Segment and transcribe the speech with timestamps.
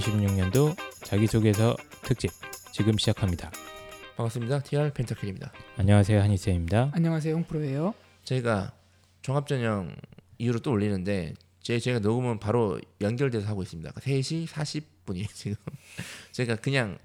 [0.00, 2.30] 2016년도 자기소개서 특집
[2.72, 3.50] 지금 시작합니다.
[4.16, 4.60] 반갑습니다.
[4.60, 5.52] TR 펜타클입니다.
[5.76, 6.90] 안녕하세요 한희쌤입니다.
[6.92, 7.94] 안녕하세요 홍프로예요.
[8.24, 8.72] 저희가
[9.22, 9.94] 종합전형
[10.38, 13.90] 이후로 또 올리는데 제 제가 녹음은 바로 연결돼서 하고 있습니다.
[13.92, 15.56] 3시 40분이에요 지금.
[16.32, 16.98] 제가 그냥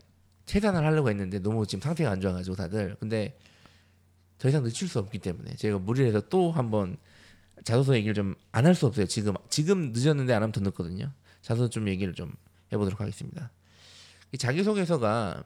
[0.45, 3.37] 최단을 하려고 했는데 너무 지금 상태가 안 좋아가지고 다들 근데
[4.37, 6.97] 더 이상 늦출 수 없기 때문에 제가 무리를 해서 또 한번
[7.63, 9.05] 자소서 얘기를 좀 안 할 수 없어요.
[9.07, 11.11] 지금 지금 늦었는데 안 하면 더 늦거든요.
[11.41, 12.33] 자소서 좀 얘기를 좀
[12.71, 13.51] 해보도록 하겠습니다.
[14.31, 15.43] 이 자기소개서가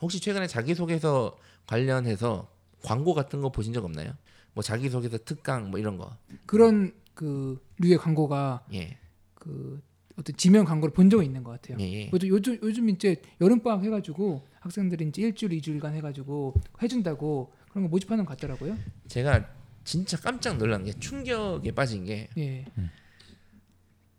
[0.00, 2.48] 혹시 최근에 자기소개서 관련해서
[2.82, 4.12] 광고 같은 거 보신 적 없나요?
[4.54, 6.16] 뭐 자기소개서 특강 뭐 이런 거.
[6.46, 8.98] 그런 그 류의 광고가 예.
[9.34, 9.82] 그
[10.16, 11.78] 어떤 지명 광고를 본 적이 있는 것 같아요.
[11.80, 11.92] 예.
[11.92, 12.10] 예.
[12.12, 17.88] 요즘 요즘 요즘 이제 여름 방학 해가지고 학생들이 이제 일주일 이주일간 해가지고 해준다고 그런 거
[17.88, 18.76] 모집하는 것 같더라고요.
[19.08, 19.48] 제가
[19.84, 22.66] 진짜 깜짝 놀란 게 충격에 빠진 게 예,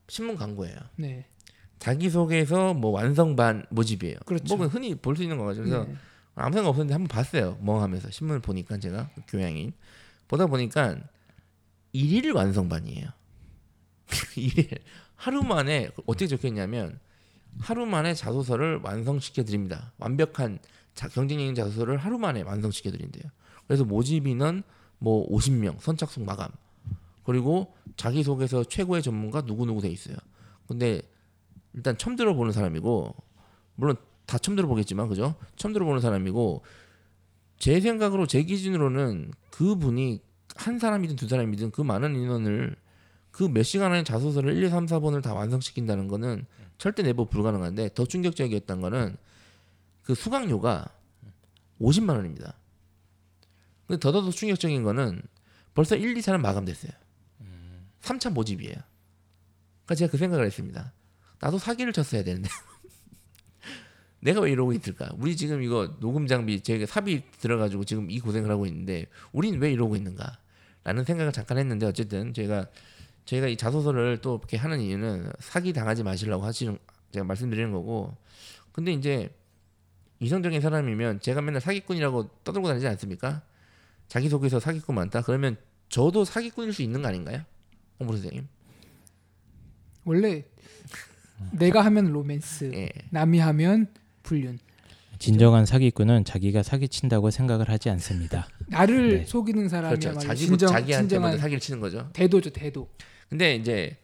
[0.08, 0.78] 신문 광고예요.
[0.98, 1.26] 네,
[1.84, 4.16] 자기소개서 뭐 완성반 모집이에요.
[4.26, 4.56] 그렇죠.
[4.56, 5.64] 뭐 흔히 볼 수 있는 거죠.
[5.64, 5.96] 그래서 네.
[6.36, 7.58] 아무 생각 없었는데 한번 봤어요.
[7.62, 9.74] 멍하면서 신문을 보니까 제가 교양인
[10.30, 10.96] 보다 보니까
[11.92, 13.10] 일일 완성반이에요.
[14.38, 14.70] 일일
[15.16, 17.00] 하루 만에 어떻게 적혀있냐면
[17.60, 19.92] 하루 만에 자소서를 완성시켜 드립니다.
[19.98, 20.60] 완벽한
[20.96, 23.30] 자, 경쟁적인 자소서를 하루 만에 완성시켜 드린대요.
[23.68, 24.64] 그래서 모집 인원
[25.00, 26.50] 뭐 50명 선착순 마감
[27.26, 30.16] 그리고 자기소개서 최고의 전문가 누구 누구 돼 있어요.
[30.66, 31.02] 근데
[31.74, 33.16] 일단 처음 들어보는 사람이고
[33.76, 33.96] 물론
[34.26, 35.36] 다 처음 들어보겠지만 그죠?
[35.56, 36.64] 처음 들어보는 사람이고
[37.58, 40.22] 제 생각으로 제 기준으로는 그분이
[40.56, 42.76] 한 사람이든 두 사람이든 그 많은 인원을
[43.32, 46.46] 그 몇 시간 안에 자소서를 1, 2, 3, 4번을 다 완성시킨다는 거는
[46.78, 49.18] 절대 내부 불가능한데 더 충격적이었던 거는
[50.04, 50.86] 그 수강료가
[51.82, 52.54] 50만 원입니다.
[53.88, 55.22] 근데 더더더 충격적인 거는
[55.74, 56.92] 벌써 1, 2, 3은 마감됐어요.
[58.02, 58.76] 3차 모집이에요.
[58.76, 60.94] 그러니까 제가 그 생각을 했습니다.
[61.44, 62.50] 나도 사기를 쳤어야 되는데
[64.22, 65.10] 내가 왜 이러고 있을까?
[65.18, 69.74] 우리 지금 이거 녹음 장비 제가 삽입 들어가지고 지금 이 고생을 하고 있는데 우린 왜
[69.74, 70.40] 이러고 있는가?
[70.86, 72.68] 라는 생각을 잠깐 했는데 어쨌든 제가
[73.26, 76.78] 저희가 이 자소서를 또 이렇게 하는 이유는 사기 당하지 마시려고 하시는
[77.12, 78.16] 제가 말씀드리는 거고
[78.72, 79.30] 근데 이제
[80.22, 83.42] 이성적인 사람이면 제가 맨날 사기꾼이라고 떠들고 다니지 않습니까?
[84.08, 85.22] 자기소개서 사기꾼 많다.
[85.22, 85.58] 그러면
[85.90, 87.44] 저도 사기꾼일 수 있는 거 아닌가요?
[88.00, 88.48] 홍보 선생님.
[90.06, 90.46] 원래
[91.52, 92.90] 내가 하면 로맨스, 예.
[93.12, 93.88] 남이 하면
[94.24, 94.60] 불륜.
[95.20, 98.48] 진정한 사기꾼은 자기가 사기친다고 생각을 하지 않습니다.
[98.68, 99.26] 나를 네.
[99.26, 100.20] 속이는 사람이야말로 그렇죠.
[100.28, 102.10] 자기 진정, 자기한테 진정한 먼저 사기를 치는 거죠.
[102.14, 102.90] 대도죠 대도.
[103.30, 103.98] 근데 이제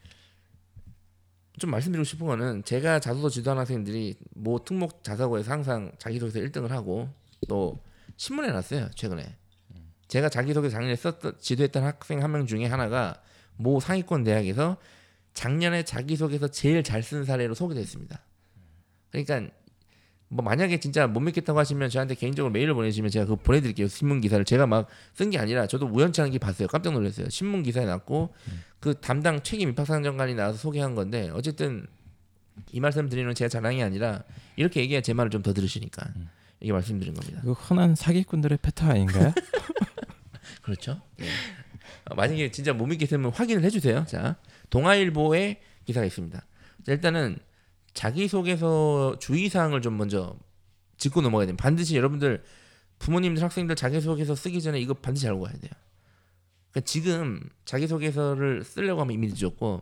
[1.59, 7.09] 좀 말씀드리고 싶은 거는 제가 자소서 지도하는 학생들이 뭐 특목 자사고에서 항상 자기소개서 1등을 하고
[7.49, 7.79] 또
[8.15, 9.35] 신문에 났어요 최근에
[10.07, 13.21] 제가 자기소개 작년에 썼던 지도했던 학생 한 명 중에 하나가
[13.57, 14.77] 모 상위권 대학에서
[15.39, 18.19] 작년에 자기소개서 제일 잘 쓴 사례로 소개됐습니다.
[19.09, 19.49] 그러니까
[20.27, 24.43] 뭐 만약에 진짜 못 믿겠다고 하시면 저한테 개인적으로 메일을 보내주시면 제가 그거 보내드릴게요 신문 기사를
[24.43, 28.33] 제가 막 쓴 게 아니라 저도 우연치 않게 봤어요 깜짝 놀랐어요 신문 기사에 났고
[28.81, 31.87] 그 담당 책임 입학사정관이 나와서 소개한 건데 어쨌든
[32.73, 34.23] 이 말씀 드리는 제 자랑이 아니라
[34.57, 36.05] 이렇게 얘기해야 제 말을 좀 더 들으시니까
[36.59, 37.39] 이게 말씀드린 겁니다.
[37.43, 39.33] 이거 흔한 사기꾼들의 패턴 아닌가요?
[40.61, 41.01] 그렇죠.
[41.21, 41.25] 예.
[42.05, 44.05] 어, 만약에 진짜 못 믿겠으면 확인을 해주세요.
[44.07, 44.37] 자
[44.69, 46.39] 동아일보에 기사가 있습니다.
[46.85, 47.37] 자, 일단은
[47.93, 50.37] 자기소개서 주의사항을 좀 먼저
[50.97, 51.63] 짚고 넘어가야 됩니다.
[51.63, 52.43] 반드시 여러분들
[52.99, 55.71] 부모님들 학생들 자기소개서 쓰기 전에 이거 반드시 알고 가야 돼요.
[56.71, 59.81] 그러니까 지금 자기소개서를 쓰려고 하면 이미 늦었고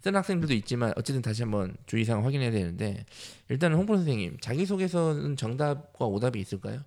[0.00, 3.04] 쓴 학생들도 있지만 어쨌든 다시 한번 주의사항 확인해야 되는데
[3.48, 6.80] 일단은 홍보 선생님 자기소개서는 정답과 오답이 있을까요?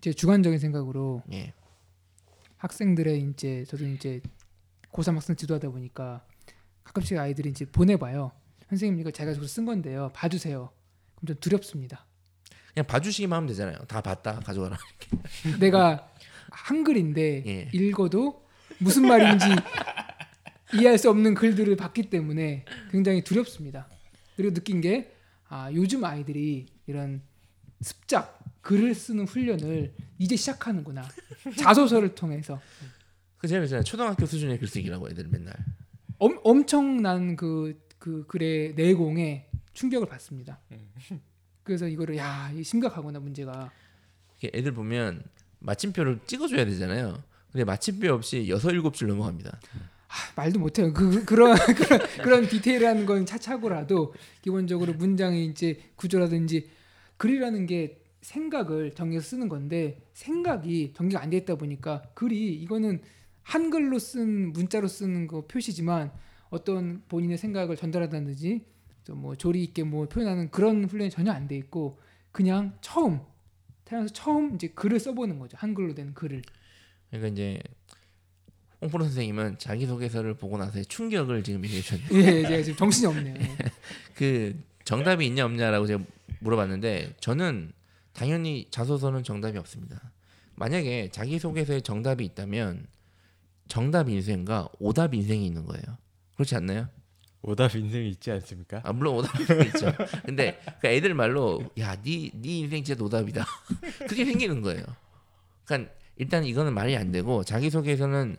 [0.00, 1.52] 제 주관적인 생각으로 예.
[2.62, 4.20] 학생들의 이제 저도 이제
[4.92, 6.24] 고3 학생 지도하다 보니까
[6.84, 8.30] 가끔씩 아이들이 이제 보내봐요.
[8.68, 10.10] 선생님 이거 제가 저거 쓴 건데요.
[10.14, 10.70] 봐주세요.
[11.16, 12.06] 그럼 좀 두렵습니다.
[12.72, 13.78] 그냥 봐주시기만 하면 되잖아요.
[13.88, 14.78] 다 봤다 가져가라.
[15.58, 16.08] 내가
[16.50, 17.68] 한글인데 예.
[17.72, 18.46] 읽어도
[18.78, 19.46] 무슨 말인지
[20.74, 23.88] 이해할 수 없는 글들을 봤기 때문에 굉장히 두렵습니다.
[24.36, 25.12] 그리고 느낀 게
[25.48, 27.22] 아, 요즘 아이들이 이런
[27.80, 31.08] 습작 글을 쓰는 훈련을 이제 시작하는구나.
[31.56, 32.60] 자소서를 통해서
[33.38, 33.82] 그 제가 그랬잖아요.
[33.82, 35.52] 초등학교 수준의 글쓰기라고 애들 맨날.
[36.18, 40.60] 엄, 엄청난 그, 그 글의 내공에 충격을 받습니다.
[41.64, 43.72] 그래서 이거를 야, 이 심각하구나 문제가.
[44.44, 45.24] 애들 보면
[45.58, 47.20] 마침표를 찍어줘야 되잖아요.
[47.50, 49.60] 근데 마침표 없이 여섯 일곱 줄 넘어갑니다.
[50.08, 50.92] 아, 말도 못해요.
[50.92, 56.70] 그 그런 그런, 그런 디테일한 건 차차고라도 기본적으로 문장의 이제 구조라든지
[57.16, 63.00] 글이라는 게 생각을 정리해서 쓰는 건데 생각이 정리가 안 돼 있다 보니까 글이 이거는
[63.42, 66.12] 한글로 쓴 문자로 쓰는 거 표시지만
[66.50, 68.64] 어떤 본인의 생각을 전달한다든지
[69.04, 71.98] 좀뭐 조리 있게 뭐 표현하는 그런 훈련이 전혀 안 돼 있고
[72.30, 73.20] 그냥 처음
[73.84, 76.42] 태어나서 처음 이제 글을 써보는 거죠 한글로 된 글을
[77.10, 77.60] 그러니까 이제
[78.80, 82.08] 홍프로 선생님은 자기소개서를 보고 나서의 충격을 지금 얘기해 주셨네요.
[82.12, 83.56] 예 제가 지금 정신이 없네요 예.
[84.14, 86.02] 그 정답이 있냐 없냐라고 제가
[86.40, 87.72] 물어봤는데 저는
[88.12, 90.12] 당연히 자소서는 정답이 없습니다.
[90.54, 92.86] 만약에 자기소개서에 정답이 있다면
[93.68, 95.82] 정답 인생과 오답 인생이 있는 거예요.
[96.34, 96.88] 그렇지 않나요?
[97.42, 98.80] 오답 인생이 있지 않습니까?
[98.84, 99.92] 아 물론 오답 인생이 있죠.
[100.24, 102.02] 근데 그 애들 말로 야네
[102.34, 103.44] 네 인생 진짜 노답이다.
[104.08, 104.84] 그게 생기는 거예요.
[105.64, 108.36] 그러니까 일단 이거는 말이 안 되고 자기소개서는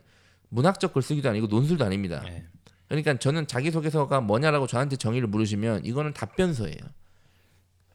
[0.48, 2.22] 문학적 글쓰기도 아니고 논술도 아닙니다.
[2.24, 2.46] 네.
[2.88, 6.78] 그러니까 저는 자기소개서가 뭐냐라고 저한테 정의를 물으시면 이거는 답변서예요.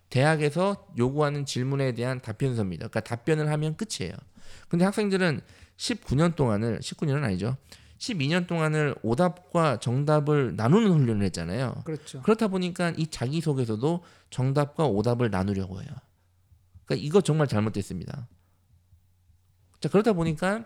[0.10, 2.88] 대학에서 요구하는 질문에 대한 답변서입니다.
[2.88, 4.14] 그러니까 답변을 하면 끝이에요.
[4.68, 5.42] 근데 학생들은
[5.78, 7.58] 19년 동안을 19년은 아니죠.
[8.00, 11.82] 12년 동안을 오답과 정답을 나누는 훈련을 했잖아요.
[11.84, 15.90] 그렇죠 그렇다 보니까 이 자기소개서도 정답과 오답을 나누려고 해요.
[16.86, 18.28] 그러니까 이거 정말 잘못됐습니다.
[19.82, 20.66] 자 그러다 보니까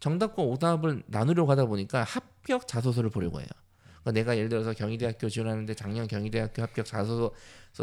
[0.00, 3.48] 정답과 오답을 나누려고 하다 보니까 합격 자소서를 보려고 해요.
[4.00, 7.32] 그러니까 내가 예를 들어서 경희대학교 지원하는데 작년 경희대학교 합격 자소서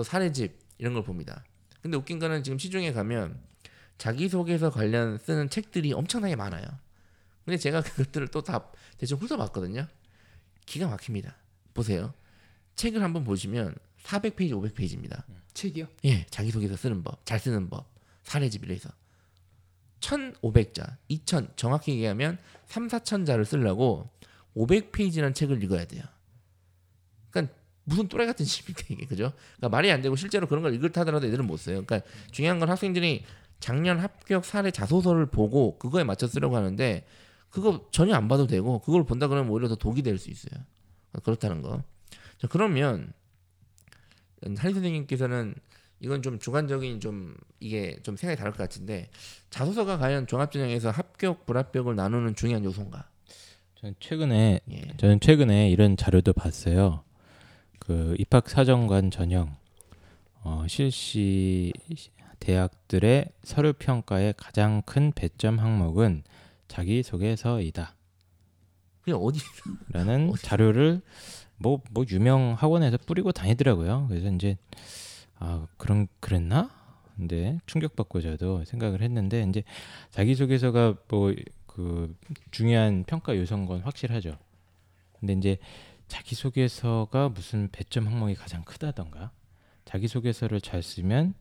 [0.03, 1.45] 사례집 이런 걸 봅니다.
[1.81, 3.39] 근데 웃긴 거는 지금 시중에 가면
[3.99, 6.65] 자기소개서 관련 쓰는 책들이 엄청나게 많아요.
[7.45, 8.65] 근데 제가 그것들을 또 다
[8.97, 9.87] 대충 훑어봤거든요.
[10.65, 11.35] 기가 막힙니다.
[11.73, 12.13] 보세요.
[12.75, 15.23] 책을 한번 보시면 400페이지, 500페이지입니다.
[15.53, 17.85] 책이요 예, 자기소개서 쓰는 법, 잘 쓰는 법,
[18.23, 18.89] 사례집이라 해서
[19.99, 24.09] 1,500자, 2,000 정확히 얘기하면 3, 4,000자를 쓰려고
[24.55, 26.03] 500페이지라는 책을 읽어야 돼요.
[27.83, 29.31] 그러니까 무슨 또라이 같은 시입니까 이게 그죠?
[29.57, 31.83] 그러니까 말이 안 되고 실제로 그런 걸 읽을 하더라도 애들은 못 써요.
[31.85, 33.23] 그러니까 중요한 건 학생들이
[33.59, 37.05] 작년 합격 사례 자소서를 보고 그거에 맞춰 쓰려고 하는데
[37.49, 40.61] 그거 전혀 안 봐도 되고 그걸 본다 그러면 오히려 더 독이 될 수 있어요.
[41.23, 41.83] 그렇다는 거.
[42.37, 43.11] 자, 그러면
[44.43, 45.53] 한희 선생님께서는
[45.99, 49.09] 이건 좀 주관적인 좀 이게 좀 생각이 다를 것 같은데
[49.51, 53.07] 자소서가 과연 종합전형에서 합격 불합격을 나누는 중요한 요소인가?
[53.79, 54.81] 저는 최근에 예.
[54.97, 57.03] 저는 최근에 이런 자료도 봤어요.
[57.91, 59.53] 그 입학 사정관 전형
[60.43, 61.73] 어, 실시
[62.39, 66.23] 대학들의 서류 평가의 가장 큰 배점 항목은
[66.69, 67.93] 자기 소개서이다.
[69.01, 69.41] 그냥 어디
[69.89, 71.01] 라는 어디- 자료를
[71.57, 74.05] 뭐뭐 유명 학원에서 뿌리고 다니더라고요.
[74.07, 74.57] 그래서 이제
[75.37, 76.71] 아 그런 그랬나?
[77.17, 79.63] 근데 충격받고 저도 생각을 했는데 이제
[80.11, 81.33] 자기소개서가 뭐
[81.67, 82.13] 그
[82.51, 84.37] 중요한 평가 요소인 건 확실하죠.
[85.19, 85.57] 근데 이제
[86.11, 89.31] 자기소개서가 무슨 배점 항목이 가장 크다던가
[89.85, 91.33] 자기소개서를 잘 쓰면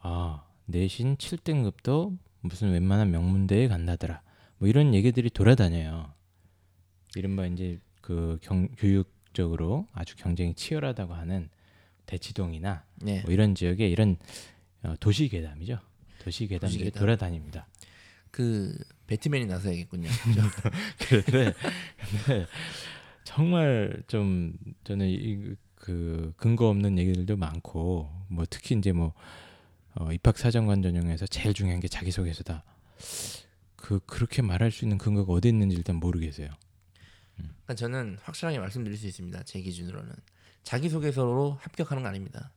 [0.00, 4.20] 아 내신 7등급도 무슨 웬만한 명문대에 간다더라
[4.58, 6.12] 뭐 이런 얘기들이 돌아다녀요.
[7.14, 11.48] 이른바 이제 그 경, 교육적으로 아주 경쟁이 치열하다고 하는
[12.06, 13.22] 대치동이나 네.
[13.22, 14.16] 뭐 이런 지역에 이런
[14.82, 15.78] 어, 도시 괴담이죠.
[16.18, 17.00] 도시 괴담들이 괴담.
[17.00, 17.68] 돌아다닙니다.
[18.32, 20.08] 그 배트맨이 나서야겠군요.
[21.08, 21.54] 그런데
[22.24, 22.46] 근데
[23.30, 29.12] 정말 좀 저는 이, 그 근거 없는 얘기들도 많고 뭐 특히 이제 뭐
[29.94, 32.64] 어, 입학 사정관 전형에서 제일 중요한 게 자기소개서다.
[33.76, 36.48] 그 그렇게 말할 수 있는 근거가 어디 있는지 일단 모르겠어요.
[37.36, 39.44] 그러니까 저는 확실하게 말씀드릴 수 있습니다.
[39.44, 40.12] 제 기준으로는
[40.64, 42.50] 자기소개서로 합격하는 거 아닙니다.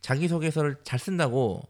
[0.00, 1.66] 자기소개서를 잘 쓴다고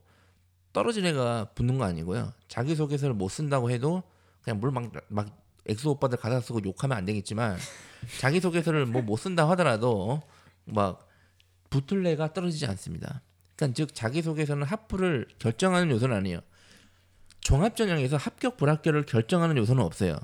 [0.75, 2.35] 떨어진 애가 붙는 거 아니고요.
[2.49, 4.03] 자기소개서를 못 쓴다고 해도
[4.43, 7.57] 그냥 물막 막 엑소 오빠들 가사 쓰고 욕하면 안 되겠지만
[8.21, 10.23] 자기 소개서를 뭐 못 쓴다 하더라도
[10.65, 11.09] 막
[12.07, 13.23] 애가 떨어지지 않습니다.
[13.57, 16.41] 그러니까 즉 자기 소개서는 합부를 결정하는 요소는 아니에요.
[17.41, 20.17] 종합전형에서 합격 불합격을 결정하는 요소는 없어요.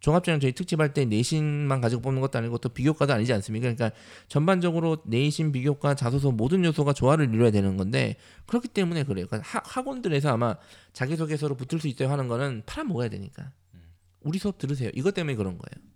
[0.00, 3.72] 종합전형 저희 특집할 때 내신만 가지고 뽑는 것도 아니고 또 비교과도 아니지 않습니까?
[3.72, 3.90] 그러니까
[4.28, 9.26] 전반적으로 내신, 비교과, 자소서 모든 요소가 조화를 이루어야 되는 건데 그렇기 때문에 그래요.
[9.26, 10.56] 그러니까 하, 학원들에서 아마
[10.92, 13.50] 자기소개서로 붙을 수 있어요 하는 거는 팔아먹어야 되니까.
[14.20, 14.90] 우리 수업 들으세요.
[14.94, 15.88] 이것 때문에 그런 거예요.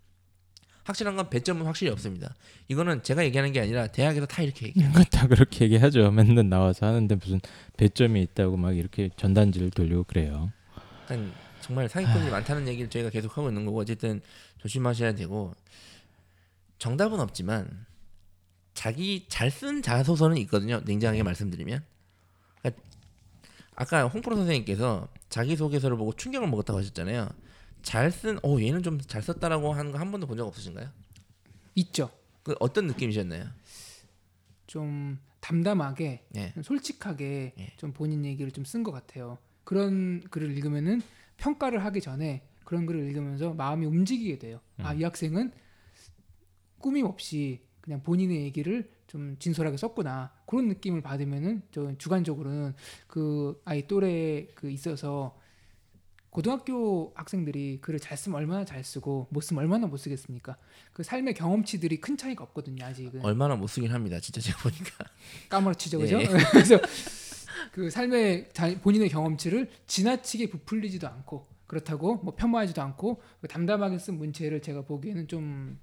[0.84, 2.34] 확실한 건 배점은 확실히 없습니다.
[2.68, 4.90] 이거는 제가 얘기하는 게 아니라 대학에서 다 이렇게 얘기해요.
[5.12, 6.10] 다 그렇게 얘기하죠.
[6.10, 7.40] 맨날 나와서 하는데 무슨
[7.76, 10.52] 배점이 있다고 막 이렇게 전단지를 돌리고 그래요.
[11.06, 14.20] 그러니까 정말 사기꾼이 많다는 얘기를 저희가 계속 하고 있는 거고 어쨌든
[14.58, 15.54] 조심하셔야 되고
[16.78, 17.86] 정답은 없지만
[18.74, 20.80] 자기 잘 쓴 자소서는 있거든요.
[20.84, 21.84] 냉정하게 말씀드리면
[22.60, 22.82] 그러니까
[23.76, 27.28] 아까 홍프로 선생님께서 자기 소개서를 보고 충격을 먹었다고 하셨잖아요.
[27.82, 30.88] 잘 쓴, 어 얘는 좀 잘 썼다라고 하는 거 한 번도 본 적 없으신가요?
[31.76, 32.10] 있죠
[32.42, 33.46] 그 어떤 느낌이셨나요?
[34.66, 36.54] 좀 담담하게 예.
[36.62, 37.72] 솔직하게 예.
[37.76, 39.38] 좀 본인 얘기를 좀 쓴 것 같아요.
[39.64, 41.02] 그런 글을 읽으면은
[41.36, 44.60] 평가를 하기 전에 그런 글을 읽으면서 마음이 움직이게 돼요.
[44.78, 45.52] 아이 학생은
[46.78, 52.74] 꾸밈 없이 그냥 본인의 얘기를 좀 진솔하게 썼구나 그런 느낌을 받으면은 저 주관적으로는
[53.06, 55.36] 그 아이 또래 그 있어서
[56.32, 60.56] 고등학교 학생들이 글을 잘 쓰면 얼마나 잘 쓰고 못 쓰면 얼마나 못 쓰겠습니까?
[60.94, 64.18] 그 삶의 경험치들이 큰 차이가 없거든요 아직은 얼마나 못 쓰긴 합니다.
[64.18, 65.04] 진짜 제가 보니까.
[65.50, 66.18] 까무러치죠 그죠?
[66.18, 66.24] 예.
[66.50, 66.78] 그래서
[67.70, 74.16] 그 삶의 자, 본인의 경험치를 지나치게 부풀리지도 않고 그렇다고 뭐 폄하하지도 않고 그 담담하게 쓴
[74.16, 75.78] 문체를 제가 보기에는 좀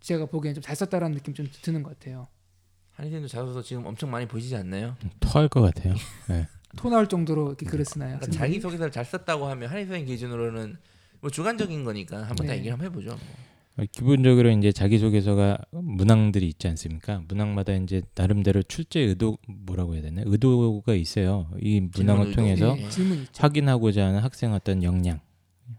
[0.00, 2.28] 제가 보기에는 좀 잘 썼다라는 느낌 좀 드는 것 같아요.
[2.92, 4.94] 한희생도 자소서 지금 엄청 많이 보시지 않나요?
[5.20, 5.94] 토할 것 같아요.
[6.28, 6.46] 네.
[6.76, 8.18] 토 나올 정도로 이렇게 글을 쓰나요?
[8.18, 10.76] 그러니까 자기 소개서를 잘 썼다고 하면 한희생 기준으로는
[11.20, 12.58] 뭐 주관적인 거니까 한번 다 네.
[12.58, 13.10] 얘기를 한번 해보죠.
[13.10, 13.18] 뭐.
[13.76, 17.22] 어, 기본적으로 이제 자기 소개서가 문항들이 있지 않습니까?
[17.26, 20.22] 문항마다 이제 나름대로 출제 의도 뭐라고 해야 되나?
[20.24, 21.48] 의도가 있어요.
[21.60, 22.32] 이 문항을.
[22.32, 23.02] 통해서 있죠.
[23.36, 25.20] 확인하고자 하는 학생 어떤 역량,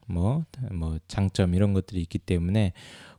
[0.07, 2.73] 뭐, 뭐 장점 이런 것들이 있기 때문에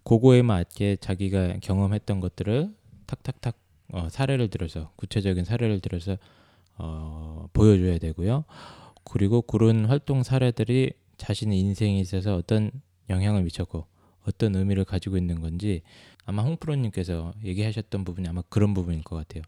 [0.05, 2.75] 그거에 맞게 자기가 경험했던 것들을
[3.07, 3.57] 탁탁탁
[3.93, 6.19] 어, 사례를 들어서 구체적인 사례를 들어서
[6.79, 8.45] 어, 보여줘야 되고요.
[9.05, 12.71] 그리고 그런 활동 사례들이 자신의 인생에 있어서 어떤
[13.09, 13.87] 영향을 미쳤고
[14.27, 15.83] 어떤 의미를 가지고 있는 건지
[16.25, 19.43] 아마 홍프로님께서 얘기하셨던 부분이 아마 그런 부분일 것 같아요.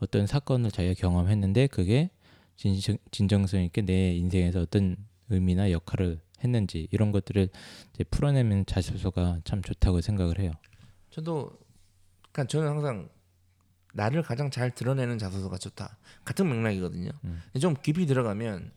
[0.00, 2.10] 어떤 사건을 자기가 경험했는데 그게
[2.56, 4.96] 진정, 진정성 있게 내 인생에서 어떤
[5.30, 7.48] 의미나 역할을 했는지 이런 것들을
[8.10, 10.52] 풀어내면 자소서가 참 좋다고 생각을 해요.
[11.10, 11.50] 저도
[12.32, 13.08] 그러니까 저는 항상
[13.94, 15.96] 나를 가장 잘 드러내는 자소서가 좋다.
[16.24, 17.10] 같은 맥락이거든요.
[17.24, 17.40] 음.
[17.60, 18.70] 좀 깊이 들어가면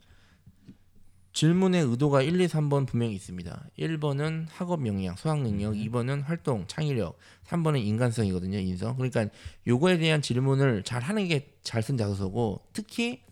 [1.33, 3.69] 질문의 의도가 1, 2, 3번 분명히 있습니다.
[3.77, 8.57] 1번은 학업 역량, 수학 능력, 2번은 활동, 창의력, 3번은 인간성이거든요.
[8.57, 8.95] 인성.
[8.95, 9.27] 그러니까
[9.67, 13.23] 요거에 대한 질문을 잘 하는 게 잘 쓴 자소서고 특히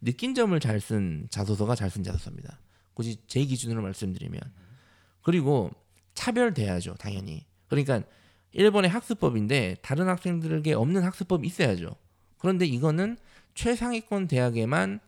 [0.00, 2.58] 느낀 점을 잘 쓴 자소서가 잘 쓴 자소서입니다.
[2.94, 4.40] 굳이 제 기준으로 말씀드리면
[5.22, 5.70] 그리고
[6.14, 7.44] 차별돼야죠, 당연히.
[7.68, 8.02] 그러니까
[8.52, 11.96] 일본의 학습법인데 다른 학생들에게 없는 학습법이 있어야죠.
[12.38, 13.16] 그런데 이거는
[13.54, 15.00] 최상위권 대학에만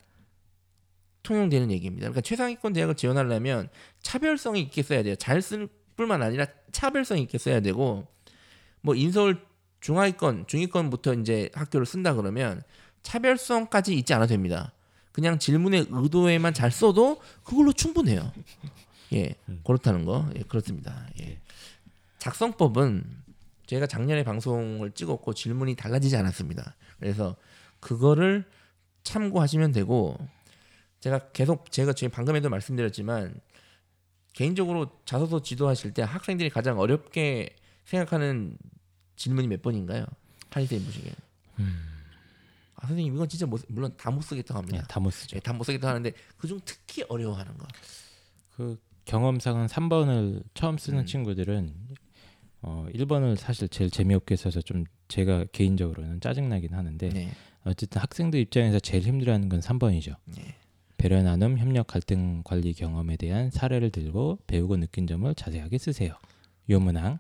[1.23, 2.05] 통용되는 얘기입니다.
[2.05, 3.69] 그러니까 최상위권 대학을 지원하려면
[4.03, 5.15] 차별성이 있게 써야 돼요.
[5.17, 8.07] 잘 쓸 뿐만 아니라 차별성 있게 써야 되고
[8.81, 9.41] 뭐 인서울
[9.81, 12.63] 중하위권, 중위권부터 이제 학교를 쓴다 그러면
[13.03, 14.73] 차별성까지 있지 않아도 됩니다.
[15.13, 18.33] 그냥 질문의 의도에만 잘 써도 그걸로 충분해요.
[19.13, 19.35] 예,
[19.65, 21.07] 그렇다는 거, 예, 그렇습니다.
[21.21, 21.39] 예.
[22.19, 23.05] 작성법은
[23.67, 26.75] 제가 작년에 방송을 찍었고 질문이 달라지지 않았습니다.
[26.99, 27.37] 그래서
[27.81, 28.45] 그거를
[29.03, 30.17] 참고하시면 되고
[31.01, 33.41] 제가 계속 제가 지금 방금에도 말씀드렸지만
[34.33, 37.55] 개인적으로 자소서 지도하실 때 학생들이 가장 어렵게
[37.85, 38.57] 생각하는
[39.17, 40.07] 질문이 몇 번인가요?
[40.51, 41.13] 한희 쌤 보시기에.
[42.77, 44.87] 아 선생님 이건 진짜 못, 물론 다 못 쓰겠다고 네, 합니다.
[44.89, 45.37] 다 못 쓰죠.
[45.37, 47.67] 예, 다못 쓰겠다고 하는데 그중 특히 어려워하는 거.
[48.57, 51.07] 그 경험상은 3번을 처음 쓰는 음.
[51.07, 51.75] 친구들은
[52.67, 57.31] 어 1번을 사실 제일 재미없게 써서 좀 제가 개인적으로는 짜증나긴 하는데 네.
[57.65, 60.17] 어쨌든 학생들 입장에서 제일 힘들어하는 건 3번이죠.
[60.25, 60.55] 네.
[60.97, 66.15] 배려 나눔, 협력, 갈등 관리 경험에 대한 사례를 들고 배우고 느낀 점을 자세하게 쓰세요.
[66.71, 67.19] 요 문항.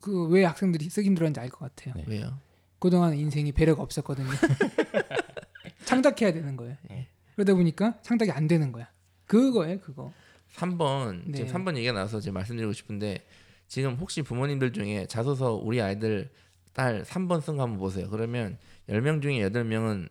[0.00, 1.94] 그 왜 학생들이 쓰기 힘들었는지 알 것 같아요.
[1.96, 2.04] 네.
[2.06, 2.38] 왜요?
[2.78, 4.28] 그동안 인생이 배려가 없었거든요.
[5.86, 6.76] 창작해야 되는 거예요.
[6.90, 7.08] 네.
[7.34, 8.88] 그러다 보니까 창작이 안 되는 거야.
[9.26, 10.12] 그거예요, 그거.
[10.54, 11.38] 3번 네.
[11.44, 13.24] 지금 3번 얘기가 나와서 제가 말씀드리고 싶은데
[13.68, 16.30] 지금 혹시 부모님들 중에 자소서 우리 아이들
[16.72, 18.08] 딸 3번 쓴 거 한번 보세요.
[18.08, 18.58] 그러면
[18.88, 20.08] 10명 중에 8명은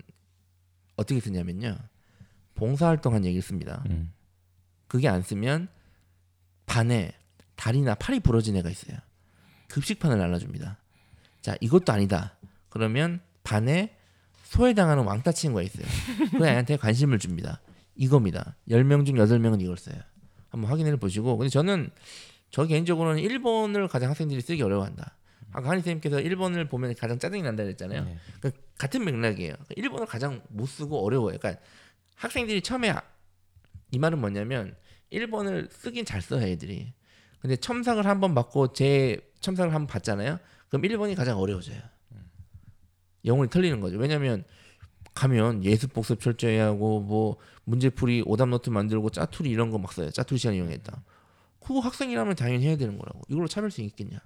[0.96, 1.78] 어떻게 쓰냐면요.
[2.56, 3.84] 봉사활동한 얘기를 씁니다.
[3.90, 4.12] 음.
[4.88, 5.68] 그게 안 쓰면
[6.66, 7.12] 반에
[7.56, 8.98] 다리나 팔이 부러진 애가 있어요.
[9.70, 10.78] 급식판을 날라줍니다.
[11.42, 12.38] 자, 이것도 아니다.
[12.70, 13.96] 그러면 반에
[14.44, 15.86] 소외당하는 왕따 친구가 있어요.
[16.38, 17.60] 그 애한테 관심을 줍니다.
[17.96, 18.56] 이겁니다.
[18.70, 19.96] 10명 중 8명은 이걸 써요.
[20.50, 21.38] 한번 확인해 보시고.
[21.38, 21.90] 근데 저는
[22.50, 25.16] 저 개인적으로는 1번을 가장 학생들이 쓰기 어려워한다.
[25.52, 28.04] 아까 한희 선생님께서 1번을 보면 가장 짜증이 난다 그랬잖아요.
[28.06, 28.18] 네.
[28.40, 29.54] 그러니까 같은 맥락이에요.
[29.78, 31.38] 1번을 가장 못 쓰고 어려워요.
[31.38, 31.62] 그러니까
[32.16, 33.02] 학생들이 처음에 아-
[33.92, 34.76] 이 말은 뭐냐면
[35.12, 36.94] 1번을 쓰긴 잘 써요, 애들이.
[37.40, 40.40] 근데 첨삭을 한번 받고 제 첨삭을 한번 받잖아요.
[40.70, 41.80] 그럼 1번이 가장 어려워져요.
[43.26, 43.98] 영혼이 털리는 거죠.
[43.98, 44.44] 왜냐면
[45.14, 50.10] 가면 예습 복습 철저히 하고 뭐 문제풀이 오답 노트 만들고 짜투리 이런 거 막 써요.
[50.12, 51.04] 짜투리 시간 이용했다.
[51.68, 53.22] 그거 학생이라면 당연히 해야 되는 거라고.
[53.28, 54.20] 이걸로 차별성이 있겠냐?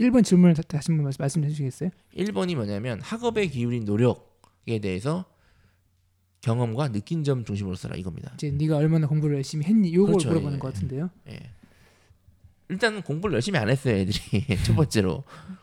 [0.00, 1.90] 1번 질문을 다- 다시 한번 말씀- 말씀해 주시겠어요?
[2.16, 5.26] 1번이 뭐냐면 학업에 기울인 노력에 대해서
[6.40, 8.32] 경험과 느낀 점 중심으로 써라 이겁니다.
[8.34, 9.92] 이제 네가 얼마나 공부를 열심히 했니?
[9.94, 10.58] 요걸 그렇죠, 물어보는 예.
[10.58, 11.10] 것 같은데요.
[11.28, 11.38] 예.
[12.68, 14.18] 일단은 공부를 열심히 안 했어요 애들이
[14.64, 15.22] 첫 번째로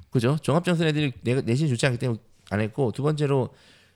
[0.10, 3.54] 그죠 종합점수 애들이 내가 내신 좋지 않기 때문에 안 했고 두 번째로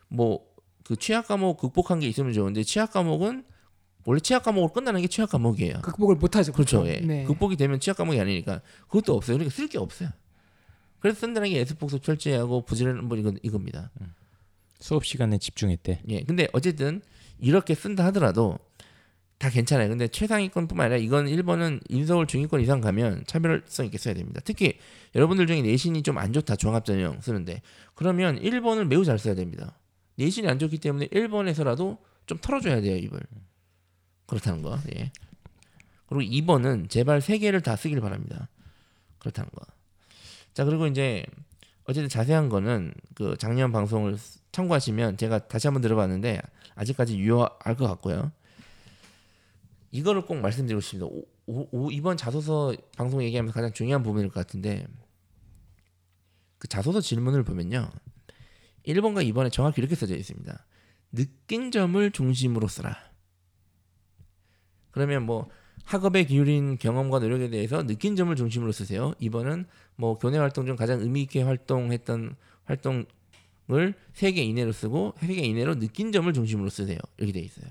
[0.10, 0.46] 뭐
[0.84, 3.44] 그 취약 과목 극복한 게 있으면 좋은데 취약 과목은
[4.08, 5.82] 원래 취약 과목으로 끝나는 게 취약 과목이에요.
[5.82, 6.54] 극복을 못 하죠.
[6.54, 6.78] 그렇죠.
[6.80, 6.94] 보통.
[6.94, 7.02] 예.
[7.02, 7.26] 네.
[7.26, 9.36] 극복이 되면 취약 과목이 아니니까 그것도 없어요.
[9.38, 10.10] 그러니까 쓸 게 없어요.
[11.00, 13.92] 그래서 쓴다는 게 에스폭스 철저하고 부지런한 뭐 이건 이겁니다.
[14.80, 16.04] 수업 시간에 집중했대.
[16.08, 16.24] 예.
[16.24, 17.02] 근데 어쨌든
[17.38, 18.58] 이렇게 쓴다 하더라도
[19.40, 19.90] 다 괜찮아요.
[19.90, 24.40] 근데 최상위권뿐만 아니라 이건 1번은 인서울 중위권 이상 가면 차별성 있게 써야 됩니다.
[24.46, 24.78] 특히
[25.16, 27.62] 여러분들 중에 내신이 좀 안 좋다 종합전형 쓰는데
[27.94, 29.78] 그러면 1번을 매우 잘 써야 됩니다.
[30.16, 33.20] 내신이 안 좋기 때문에 1번에서라도 좀 털어줘야 돼요 입을.
[34.28, 34.78] 그렇다는 거.
[34.96, 35.12] 예.
[36.08, 38.48] 그리고 2번은 제발 세 개를 다 쓰길 바랍니다.
[39.20, 39.66] 그렇다는 거.
[40.54, 41.26] 자 그리고 이제
[41.86, 44.18] 어쨌든 자세한 거는 그 작년 방송을
[44.52, 46.42] 참고하시면 제가 다시 한번 들어봤는데
[46.76, 48.32] 아직까지 유효할 것 같고요.
[49.92, 51.08] 이거를 꼭 말씀드리고 싶습니다.
[51.08, 54.86] 오, 오, 오, 이번 자소서 방송 얘기하면서 가장 중요한 부분일 것 같은데
[56.58, 57.90] 그 자소서 질문을 보면요.
[58.86, 60.66] 1번과 2번에 정확히 이렇게 써져 있습니다.
[61.14, 62.98] 느낀 점을 중심으로 쓰라.
[64.98, 65.48] 그러면 뭐
[65.86, 69.14] 학업에 기울인 경험과 노력에 대해서 느낀 점을 중심으로 쓰세요.
[69.22, 72.36] 2번은 뭐 교내 활동 중 가장 의미 있게 활동했던
[72.66, 73.06] 활동을
[74.16, 76.98] 3개 이내로 쓰고 3개 이내로 느낀 점을 중심으로 쓰세요.
[77.18, 77.68] 이렇게 돼 있어요.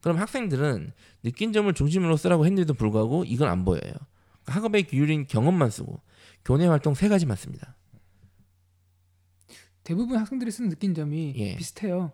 [0.00, 3.80] 그럼 학생들은 느낀 점을 중심으로 쓰라고 했는데도 불구하고 이건 안 보여요.
[3.82, 6.00] 그러니까 학업에 기울인 경험만 쓰고
[6.46, 7.76] 교내 활동 세 가지만 씁니다.
[9.84, 11.56] 대부분 학생들이 쓰는 느낀 점이 예.
[11.56, 12.12] 비슷해요.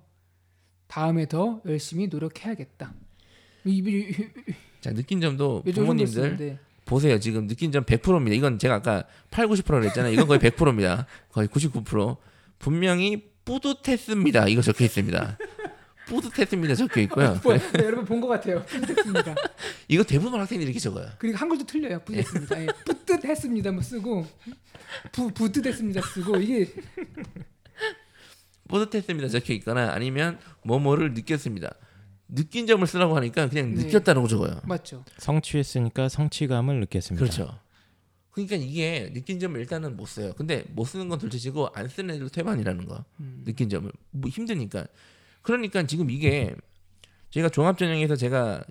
[0.88, 2.92] 다음에 더 열심히 노력해야겠다.
[4.80, 7.18] 자, 느낀 점도 이 정도 부모님들 보세요.
[7.20, 8.34] 지금 느낀 점 100%입니다.
[8.36, 10.12] 이건 제가 아까 8, 90%라 그랬잖아요.
[10.12, 11.06] 이건 거의 100%입니다.
[11.32, 12.16] 거의 99%.
[12.58, 14.48] 분명히 뿌듯했습니다.
[14.48, 15.38] 이거 적혀 있습니다.
[16.06, 16.74] 뿌듯했습니다.
[16.74, 17.38] 적혀 있고요.
[17.44, 18.64] 뭐, 네, 여러분 본 것 같아요.
[18.64, 19.34] 뿌듯했습니다.
[19.88, 21.06] 이거 대부분 학생들이 이렇게 적어요.
[21.18, 21.98] 그리고 한글도 틀려요.
[22.00, 22.62] 뿌듯했습니다.
[22.62, 23.72] 예, 뿌듯했습니다.
[23.72, 24.26] 뭐 쓰고
[25.12, 26.72] 부 부듯했습니다 쓰고 이게
[28.68, 29.28] 뿌듯했습니다.
[29.28, 31.70] 적혀 있거나 아니면 뭐뭐를 느꼈습니다.
[32.28, 33.84] 느낀 점을 쓰라고 하니까 그냥 네.
[33.84, 34.60] 느꼈다라고 적어요.
[34.64, 35.04] 맞죠.
[35.18, 37.24] 성취했으니까 성취감을 느꼈습니다.
[37.24, 37.58] 그렇죠.
[38.30, 40.32] 그러니까 이게 느낀 점을 일단은 못 써요.
[40.36, 43.04] 근데 못 쓰는 건 둘째치고 안 쓰는 애들 태반이라는 거.
[43.20, 43.42] 음.
[43.44, 44.86] 느낀 점을 뭐 힘드니까.
[45.42, 46.54] 그러니까 지금 이게
[47.30, 48.62] 저희가 종합전형에서 제가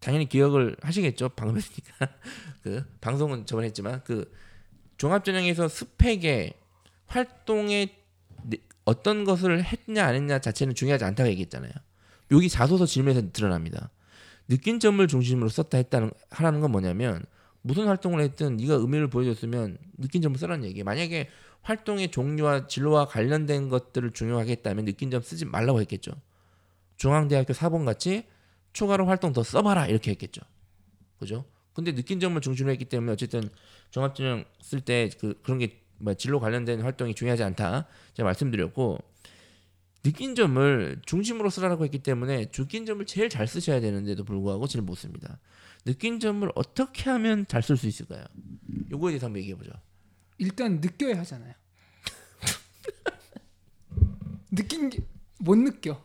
[0.00, 1.30] 당연히 기억을 하시겠죠.
[1.30, 2.08] 방송했으니까
[2.62, 4.30] 그 방송은 저번에 했지만 그
[4.98, 6.52] 종합전형에서 스펙의
[7.06, 7.94] 활동에
[8.42, 11.72] 네- 어떤 것을 했냐 안 했냐 자체는 중요하지 않다고 얘기했잖아요.
[12.30, 13.90] 여기 자소서 질문에서 드러납니다.
[14.48, 17.24] 느낀 점을 중심으로 썼다 했다는 하라는 건 뭐냐면
[17.62, 20.84] 무슨 활동을 했든 네가 의미를 보여줬으면 느낀 점을 쓰라는 얘기예요.
[20.84, 21.30] 만약에
[21.62, 26.12] 활동의 종류와 진로와 관련된 것들을 중요하겠다면 느낀 점 쓰지 말라고 했겠죠.
[26.96, 28.24] 중앙대학교 4번 같이
[28.74, 30.42] 추가로 활동 더 써봐라 이렇게 했겠죠.
[31.18, 31.46] 그죠?
[31.72, 33.48] 근데 느낀 점을 중심으로 했기 때문에 어쨌든
[33.90, 38.98] 종합전형 쓸 때 그 그런 게 뭐 진로 관련된 활동이 중요하지 않다 제가 말씀드렸고
[40.04, 44.94] 느낀 점을 중심으로 쓰라고 했기 때문에 느낀 점을 제일 잘 쓰셔야 되는데도 불구하고 제일 못
[44.94, 45.40] 씁니다.
[45.84, 48.24] 느낀 점을 어떻게 하면 잘 쓸 수 있을까요?
[48.92, 49.72] 요거에 대해서 한번 얘기해 보죠.
[50.38, 51.54] 일단 느껴야 하잖아요.
[54.54, 55.14] 느낀 게
[55.44, 56.02] 못 느껴.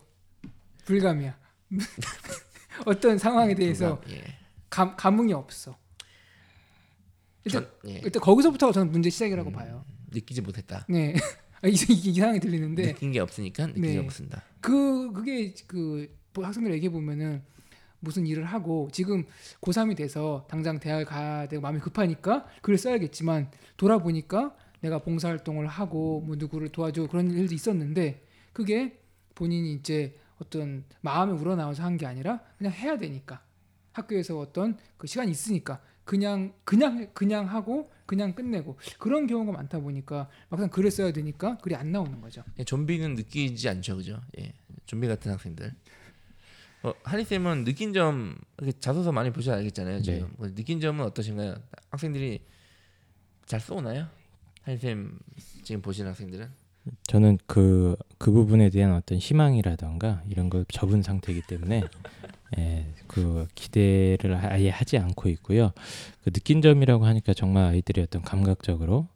[0.84, 1.36] 불감이야.
[2.84, 4.22] 어떤 상황에 대해서 예.
[4.68, 5.78] 감, 감흥이 없어.
[7.44, 8.00] 일단, 전, 예.
[8.04, 9.84] 일단 거기서부터가 저는 문제 시작이라고 봐요.
[10.10, 10.84] 느끼지 못했다.
[10.90, 11.14] 네.
[11.62, 14.00] 아, 이- 이상하게 들리는데 느낀 게 없으니까 느끼지 네.
[14.00, 14.42] 못한다.
[14.60, 17.42] 그 그게 그 학생들 얘기해 보면은
[18.00, 19.24] 무슨 일을 하고 지금
[19.60, 26.36] 고3이 돼서 당장 대학을 가야 되고 마음이 급하니까 글을 써야겠지만 돌아보니까 내가 봉사활동을 하고 뭐
[26.36, 28.98] 누구를 도와주고 그런 일도 있었는데 그게
[29.34, 33.42] 본인이 이제 어떤 마음에 우러나와서 한 게 아니라 그냥 해야 되니까
[33.92, 40.28] 학교에서 어떤 그 시간이 있으니까 그냥 그냥 그냥 하고 그냥 끝내고 그런 경우가 많다 보니까
[40.48, 42.42] 막상 글을 써야 되니까 글이 안 나오는 거죠.
[42.58, 44.20] 예, 좀비는 느끼지 않죠, 그죠?
[44.38, 44.52] 예,
[44.86, 45.72] 좀비 같은 학생들.
[46.82, 50.02] 어, 한희 쌤은 느낀 점 이렇게 자소서 많이 보셔 알겠잖아요.
[50.02, 50.26] 지금 네.
[50.36, 51.56] 뭐 느낀 점은 어떠신가요?
[51.90, 52.42] 학생들이
[53.46, 54.08] 잘 써오나요?
[54.62, 55.18] 한희 쌤
[55.62, 56.48] 지금 보시는 학생들은
[57.06, 61.82] 저는 그, 그 부분에 대한 어떤 희망이라던가 이런 걸 접은 상태이기 때문에
[62.58, 65.72] 예, 그 기대를 아예 하지 않고 있고요.
[66.24, 69.06] 그 느낀 점이라고 하니까 정말 아이들이 어떤 감각적으로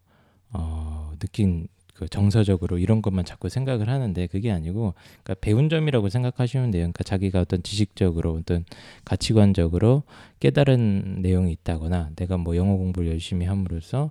[0.53, 6.73] 어, 느낀 그 정서적으로 이런 것만 자꾸 생각을 하는데 그게 아니고 그러니까 배운 점이라고 생각하시면
[6.73, 6.83] 돼요.
[6.83, 8.64] 그러니까 자기가 어떤 지식적으로 어떤
[9.05, 10.03] 가치관적으로
[10.40, 14.11] 깨달은 내용이 있다거나 내가 뭐 영어 공부를 열심히 함으로써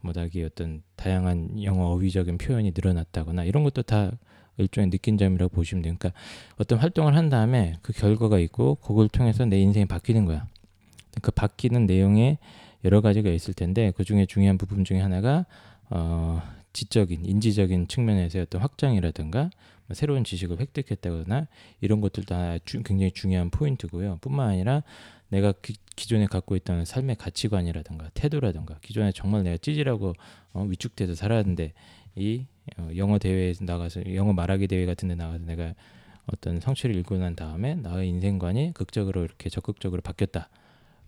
[0.00, 4.12] 뭐 자기 어떤 다양한 영어 어휘적인 표현이 늘어났다거나 이런 것도 다
[4.58, 5.94] 일종의 느낀 점이라고 보시면 돼요.
[5.98, 6.18] 그러니까
[6.58, 10.46] 어떤 활동을 한 다음에 그 결과가 있고 그걸 통해서 내 인생이 바뀌는 거야.
[11.20, 12.38] 그 바뀌는 내용에
[12.84, 15.46] 여러 가지가 있을 텐데 그 중에 중요한 부분 중에 하나가
[15.90, 19.50] 어 지적인 인지적인 측면에서의 어떤 확장이라든가
[19.92, 21.48] 새로운 지식을 획득했다거나
[21.80, 24.18] 이런 것들 다 주- 굉장히 중요한 포인트고요.
[24.22, 24.82] 뿐만 아니라
[25.28, 30.14] 내가 기, 기존에 갖고 있던 삶의 가치관이라든가 태도라든가 기존에 정말 내가 찌질하고
[30.54, 31.72] 어, 위축돼서 살았는데
[32.16, 32.46] 이
[32.78, 35.74] 어, 영어 대회에 나가서 영어 말하기 대회 같은 데 나가서 내가
[36.26, 40.48] 어떤 성취를 이루고 난 다음에 나의 인생관이 극적으로 이렇게 적극적으로 바뀌었다.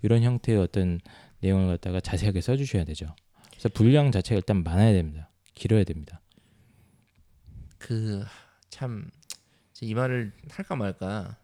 [0.02, 1.00] 이런 형태의 어떤
[1.40, 3.14] 내용을 갖다가 자세하게 써주셔야 되죠.
[3.50, 5.30] 그래서 분량 자체가 일단 많아야 됩니다.
[5.54, 6.20] 길어야 됩니다.
[7.78, 8.24] 그
[8.70, 9.10] 참
[9.80, 11.36] 이 말을 할까 말까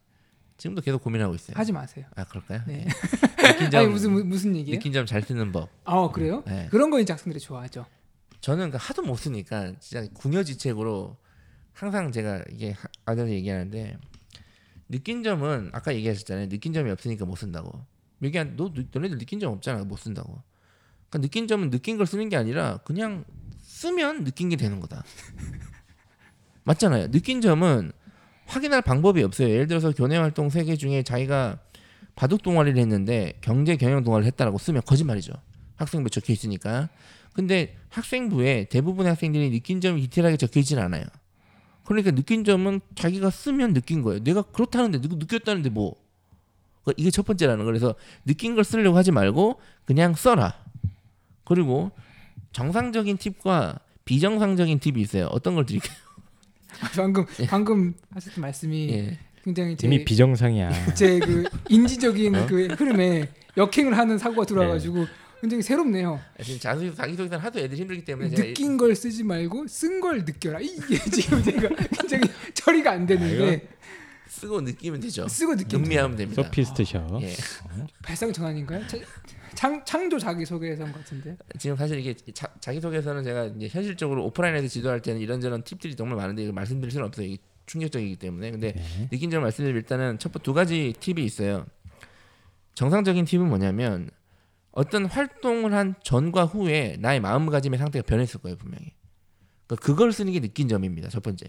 [0.56, 1.54] 지금도 계속 고민하고 있어요.
[1.58, 2.06] 하지 마세요.
[2.16, 2.62] 아 그럴까요?
[2.66, 2.86] 네.
[2.86, 4.78] 느낀 아니 점 무슨 무- 무슨 얘기예요?
[4.78, 5.68] 느낀 점 잘 쓰는 법.
[5.84, 6.42] 아 그래요?
[6.46, 6.68] 네.
[6.70, 7.84] 그런 거 이제 학생들이 좋아하죠.
[8.40, 11.16] 저는 그 하도 못 쓰니까 진짜 궁여지책으로
[11.72, 13.98] 항상 제가 이게 하- 아들한테 얘기하는데
[14.88, 16.48] 느낀 점은 아까 얘기하셨잖아요.
[16.48, 17.84] 느낀 점이 없으니까 못 쓴다고.
[18.22, 19.84] 얘기한 너 너- 너네들 느낀 점 없잖아.
[19.84, 20.42] 못 쓴다고.
[21.08, 23.24] 그러니까 느낀 점은 느낀 걸 쓰는 게 아니라 그냥
[23.62, 25.04] 쓰면 느낀 게 되는 거다.
[26.64, 27.10] 맞잖아요.
[27.10, 27.92] 느낀 점은
[28.46, 29.48] 확인할 방법이 없어요.
[29.48, 31.58] 예를 들어서 교내 활동 세 개 중에 자기가
[32.16, 35.32] 바둑 동아리를 했는데 경제 경영 동아리를 했다라고 쓰면 거짓말이죠.
[35.80, 36.88] 학생부 적혀 있으니까.
[37.32, 41.04] 근데 학생부에 대부분의 학생들이 느낀 점이 디테일하게 적혀 있지는 않아요.
[41.84, 44.22] 그러니까 느낀 점은 자기가 쓰면 느낀 거예요.
[44.22, 45.94] 내가 그렇다는데 누구 느꼈다는데 뭐?
[46.84, 47.64] 그러니까 이게 첫 번째라는 거.
[47.64, 50.62] 그래서 느낀 걸 쓰려고 하지 말고 그냥 써라.
[51.44, 51.90] 그리고
[52.52, 55.26] 정상적인 팁과 비정상적인 팁이 있어요.
[55.26, 55.96] 어떤 걸 드릴까요?
[56.94, 59.18] 방금 방금 하셨던 말씀이 예.
[59.42, 60.94] 굉장히 제 이미 비정상이야.
[60.94, 62.46] 제 그 인지적인 어?
[62.46, 65.06] 그 흐름에 역행을 하는 사고가 들어와가지고
[65.40, 66.20] 굉장히 새롭네요.
[66.44, 70.60] 지금 자기 자기소개서는 하도 애들 힘들기 때문에 제가 느낀 걸 쓰지 말고 쓴 걸 느껴라.
[70.60, 72.24] 이게 지금 제가 굉장히
[72.54, 73.68] 처리가 안 되는데
[74.28, 75.26] 쓰고 느끼면 되죠.
[75.28, 76.42] 쓰고 느끼면 음미하면 됩니다.
[76.42, 77.18] 소피스트셔.
[77.22, 77.34] 예.
[78.02, 78.86] 발상 전환인가요?
[78.86, 78.98] 자-
[79.54, 81.36] 창 창조 자기 소개서 같은데.
[81.58, 86.42] 지금 사실 이게 자, 자기소개서는 제가 이제 현실적으로 오프라인에서 지도할 때는 이런저런 팁들이 정말 많은데
[86.42, 87.26] 이걸 말씀드릴 수는 없어요.
[87.26, 88.50] 이게 충격적이기 때문에.
[88.52, 89.08] 근데 네.
[89.10, 91.66] 느낀 점을 말씀드리면 일단은 첫 번째 두 가지 팁이 있어요.
[92.74, 94.10] 정상적인 팁은 뭐냐면
[94.72, 98.94] 어떤 활동을 한 전과 후에 나의 마음가짐의 상태가 변했을 거예요 분명히.
[99.66, 101.08] 그러니까 그걸 쓰는 게 느낀 점입니다.
[101.08, 101.46] 첫 번째.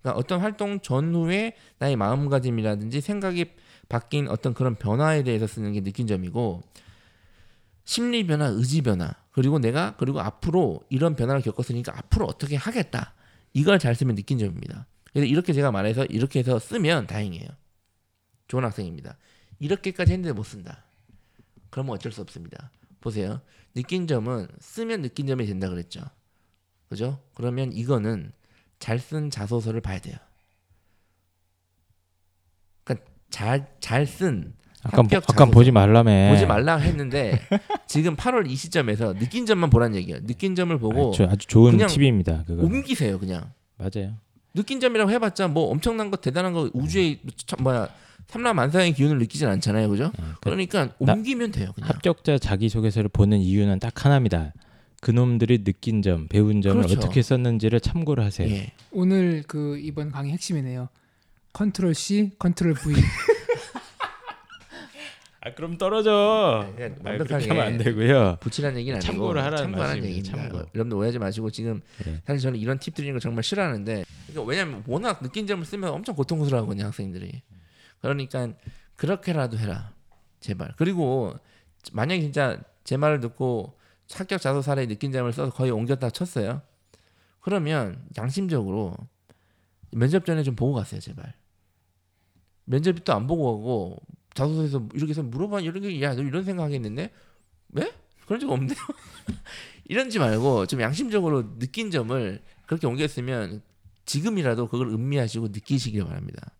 [0.00, 3.52] 그러니까 어떤 활동 전후에 나의 마음가짐이라든지 생각이
[3.88, 6.62] 바뀐 어떤 그런 변화에 대해서 쓰는 게 느낀 점이고
[7.84, 13.14] 심리 변화, 의지 변화 그리고 내가 그리고 앞으로 이런 변화를 겪었으니까 앞으로 어떻게 하겠다
[13.52, 14.86] 이걸 잘 쓰면 느낀 점입니다.
[15.12, 17.48] 그래서 이렇게 제가 말해서 이렇게 해서 쓰면 다행이에요.
[18.48, 19.16] 좋은 학생입니다.
[19.58, 20.84] 이렇게까지 했는데 못 쓴다.
[21.70, 22.70] 그러면 어쩔 수 없습니다.
[23.00, 23.40] 보세요.
[23.74, 26.02] 느낀 점은 쓰면 느낀 점이 된다 그랬죠.
[26.88, 27.20] 그죠?
[27.34, 28.32] 그러면 이거는
[28.78, 30.16] 잘 쓴 자소서를 봐야 돼요.
[32.84, 35.44] 그러니까 잘잘쓴 아까 합격 아까.
[35.44, 36.30] 보지 말라며.
[36.30, 37.38] 보지 말라 했는데
[37.86, 40.24] 지금 8월 이 시점에서 느낀 점만 보란 얘기예요.
[40.26, 42.44] 느낀 점을 보고 아주, 아주 좋은 팁입니다.
[42.46, 43.52] 그거 옮기세요, 그냥.
[43.76, 44.16] 맞아요.
[44.54, 47.88] 느낀 점이라고 해봤자 뭐 엄청난 거 대단한 거 우주의 참 뭐야
[48.30, 50.12] 삼라 만상의 기운을 느끼진 않잖아요, 그죠?
[50.16, 51.90] 예, 그 그러니까 나- 옮기면 돼요, 그냥.
[51.90, 54.52] 합격자 자기소개서를 보는 이유는 딱 하나입니다.
[55.00, 56.98] 그놈들이 느낀 점, 배운 점을 그렇죠.
[57.00, 58.48] 어떻게 썼는지를 참고를 하세요.
[58.48, 58.72] 예.
[58.92, 60.88] 오늘 그 이번 강의 핵심이네요.
[61.52, 62.94] 컨트롤 C, 컨트롤 V.
[65.42, 66.70] 아 그럼 떨어져.
[66.76, 68.36] 그러니까 아, 완벽하게 하면 안 되고요.
[68.40, 70.36] 붙이라는 얘기는 아니고 참고를 하라는 참고하는 얘기입니다.
[70.36, 70.56] 참고.
[70.58, 72.20] 뭐, 여러분들 오해하지 마시고 지금 네.
[72.26, 76.14] 사실 저는 이런 팁 드리는 거 정말 싫어하는데 그러니까 왜냐면 워낙 느낀 점을 쓰면 엄청
[76.14, 77.40] 고통스러워하거든요 학생들이.
[78.00, 78.52] 그러니까
[78.96, 79.94] 그렇게라도 해라
[80.40, 80.74] 제발.
[80.76, 81.34] 그리고
[81.92, 83.78] 만약에 진짜 제 말을 듣고
[84.12, 86.62] 합격 자소 사례 느낀 점을 써서 거의 옮겼다 쳤어요.
[87.40, 88.96] 그러면 양심적으로
[89.92, 91.34] 면접 전에 좀 보고 갔어요 제발.
[92.64, 94.02] 면접이 또 안 보고 가고
[94.34, 97.12] 자소서에서 이렇게 해서 물어봐 이런 게야너 이런 생각하겠는데
[97.70, 97.92] 왜?
[98.26, 98.78] 그런 적 없는데요.
[99.86, 103.62] 이런지 말고 좀 양심적으로 느낀 점을 그렇게 옮겼으면
[104.04, 106.52] 지금이라도 그걸 음미하시고 느끼시길 바랍니다.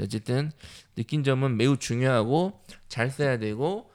[0.00, 0.50] 어쨌든
[0.96, 3.90] 느낀 점은 매우 중요하고 잘 써야 되고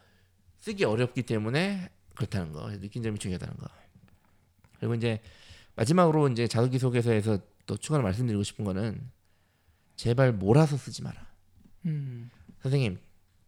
[0.60, 2.70] 쓰기 어렵기 때문에 그렇다는 거.
[2.80, 3.68] 느낀 점이 중요하다는 거.
[4.80, 5.22] 그리고 이제
[5.76, 9.10] 마지막으로 이제 자기소개서에서 또 추가로 말씀드리고 싶은 거는
[9.96, 11.28] 제발 몰아서 쓰지 마라.
[11.86, 12.30] 음.
[12.62, 13.00] 선생님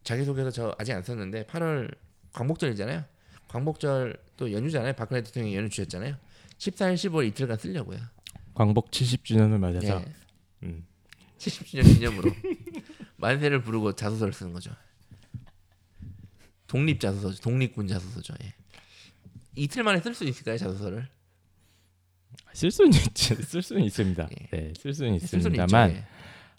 [0.04, 1.94] 자기소개서 저 아직 안 썼는데 8월
[2.32, 3.04] 광복절이잖아요.
[3.48, 4.94] 광복절 또 연휴잖아요.
[4.94, 6.16] 박근혜 대통령이 연휴 주셨잖아요.
[6.58, 7.98] 14일 15일 이틀간 쓰려고요.
[8.54, 10.12] 광복 70주년을 맞아서 예.
[10.62, 10.86] 음.
[11.42, 12.30] 70주년 기념으로
[13.16, 14.70] 만세를 부르고 자소서를 쓰는 거죠.
[16.66, 17.42] 독립 자소서죠.
[17.42, 18.34] 독립군 자소서죠.
[18.44, 18.54] 예.
[19.54, 21.08] 이틀 만에 쓸 수 있을까요 자소서를?
[22.54, 24.28] 쓸 수는 있지, 쓸 수는 있습니다.
[24.30, 24.46] 예.
[24.56, 25.36] 네, 쓸 수는 쓸 수는 있죠.
[25.38, 26.04] 있습니다만 예.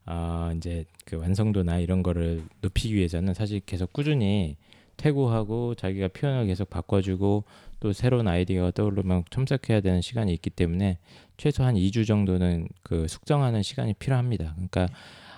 [0.06, 4.58] 아 이제 그 완성도나 이런 거를 높이기 위해서는 사실 계속 꾸준히
[4.98, 7.46] 퇴고하고 자기가 표현을 계속 바꿔주고
[7.84, 11.00] 또 새로운 아이디어가 떠오르면 첨삭해야 되는 시간이 있기 때문에
[11.36, 14.54] 최소 한 2주 정도는 그 숙성하는 시간이 필요합니다.
[14.54, 14.88] 그러니까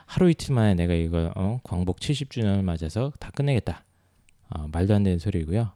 [0.05, 3.83] 하루 이틀 만에 내가 이거 어, 광복 70주년을 맞아서 다 끝내겠다.
[4.49, 5.71] 어, 말도 안 되는 소리고요.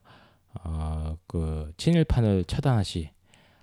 [0.63, 3.09] 어, 그 친일판을 처단하시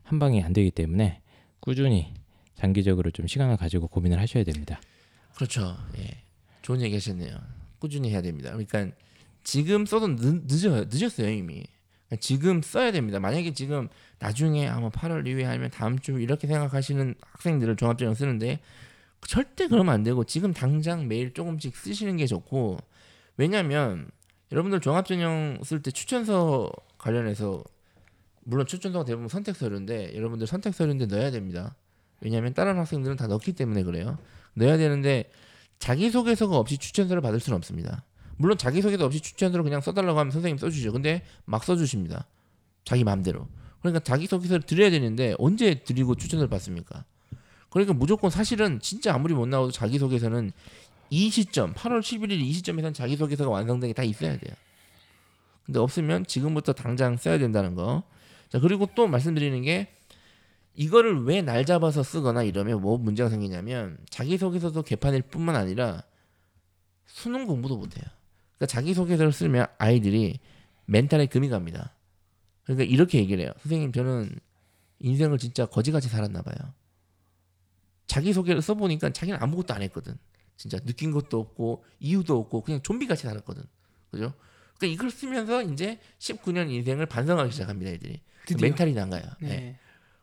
[0.02, 1.20] 한 방이 안 되기 때문에
[1.60, 2.12] 꾸준히
[2.56, 4.80] 장기적으로 좀 시간을 가지고 고민을 하셔야 됩니다.
[5.36, 5.76] 그렇죠.
[5.98, 6.08] 예.
[6.62, 7.38] 좋은 얘기 하셨네요.
[7.78, 8.50] 꾸준히 해야 됩니다.
[8.50, 8.90] 그러니까
[9.44, 10.86] 지금 써도 늦, 늦어요.
[10.90, 11.66] 늦었어요 이미.
[12.08, 13.20] 그러니까 지금 써야 됩니다.
[13.20, 13.88] 만약에 지금
[14.18, 18.60] 나중에 아마 8월 이후에 아니면 다음 주 이렇게 생각하시는 학생들을 종합전형 쓰는데
[19.26, 22.78] 절대 그러면 안 되고 지금 당장 매일 조금씩 쓰시는 게 좋고
[23.36, 24.08] 왜냐하면
[24.52, 27.62] 여러분들 종합전형 쓸 때 추천서 관련해서
[28.44, 31.74] 물론 추천서가 대부분 선택 서류인데 여러분들 선택 서류인데 넣어야 됩니다.
[32.20, 34.18] 왜냐하면 다른 학생들은 다 넣기 때문에 그래요.
[34.54, 35.30] 넣어야 되는데
[35.80, 38.04] 자기소개서가 없이 추천서를 받을 수는 없습니다.
[38.36, 40.92] 물론 자기소개서 없이 추천서를 그냥 써달라고 하면 선생님 써주죠.
[40.92, 42.26] 근데 막 써주십니다.
[42.84, 43.48] 자기 마음대로.
[43.80, 47.04] 그러니까 자기소개서를 드려야 되는데 언제 드리고 추천서를 받습니까?
[47.70, 50.52] 그러니까 무조건 사실은 진짜 아무리 못 나와도 자기소개서는
[51.10, 54.54] 이 시점 8월 11일 이 시점에선 자기소개서가 완성된 게 다 있어야 돼요.
[55.64, 58.02] 근데 없으면 지금부터 당장 써야 된다는 거.
[58.48, 59.88] 자 그리고 또 말씀드리는 게
[60.74, 66.02] 이거를 왜 날 잡아서 쓰거나 이러면 뭐 문제가 생기냐면 자기소개서도 개판일 뿐만 아니라
[67.06, 68.04] 수능 공부도 못해요.
[68.56, 70.40] 그러니까 자기소개서를 쓰면 아이들이
[70.86, 71.94] 멘탈에 금이 갑니다.
[72.64, 73.52] 그러니까 이렇게 얘기를 해요.
[73.60, 74.38] 선생님 저는
[74.98, 76.72] 인생을 진짜 거지같이 살았나 봐요.
[78.06, 80.16] 자기소개를 써보니까 자기는 아무것도 안 했거든.
[80.56, 83.62] 진짜 느낀 것도 없고 이유도 없고 그냥 좀비같이 살았거든.
[84.10, 84.32] 그죠?
[84.78, 87.90] 그러니까 이걸 쓰면서 이제 19년 인생을 반성하기 시작합니다.
[87.92, 88.20] 애들이.
[88.46, 88.68] 드디어.
[88.68, 89.22] 멘탈이 나가요.
[89.40, 89.48] 네.
[89.48, 89.78] 네.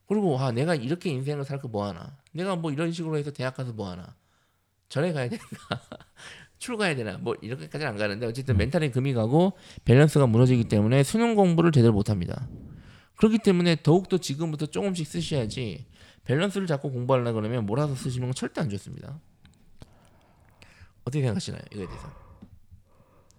[0.08, 3.74] 그리고 아 내가 이렇게 인생을 살고 뭐 하나 내가 뭐 이런 식으로 해서 대학 가서
[3.74, 4.16] 뭐 하나
[4.90, 5.42] 절에 가야 되나
[6.64, 9.52] 출가해야 되나 뭐 이렇게까지는 안 가는데 어쨌든 멘탈에 금이 가고
[9.84, 12.48] 밸런스가 무너지기 때문에 수능 공부를 제대로 못합니다
[13.18, 15.86] 그렇기 때문에 더욱더 지금부터 조금씩 쓰셔야지
[16.24, 19.20] 밸런스를 잡고 공부하려고 그러면 몰아서 쓰시는 건 절대 안 좋습니다
[21.02, 22.10] 어떻게 생각하시나요 이거에 대해서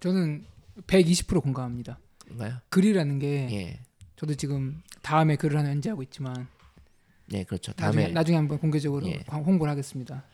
[0.00, 0.44] 저는
[0.86, 1.98] 120% 공감합니다.
[2.30, 2.56] 인가요?
[2.68, 3.80] 글이라는 게 예.
[4.16, 6.46] 저도 지금 다음에 글을 하나 연재하고 있지만
[7.30, 9.22] 네 그렇죠 나중에, 다음에 나중에 한번 공개적으로 예.
[9.26, 10.24] 광- 홍보를 하겠습니다.